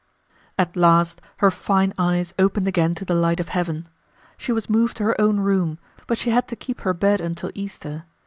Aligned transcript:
At 0.57 0.75
last 0.75 1.21
her 1.37 1.51
fine 1.51 1.93
eyes 1.95 2.33
opened 2.39 2.67
again 2.67 2.95
to 2.95 3.05
the 3.05 3.13
light 3.13 3.39
of 3.39 3.49
heaven; 3.49 3.87
she 4.35 4.51
was 4.51 4.67
moved 4.67 4.97
to 4.97 5.03
her 5.03 5.21
own 5.21 5.39
room, 5.41 5.77
but 6.07 6.17
she 6.17 6.31
had 6.31 6.47
to 6.47 6.55
keep 6.55 6.81
her 6.81 6.93
bed 6.95 7.21
until 7.21 7.51
Easter. 7.53 8.05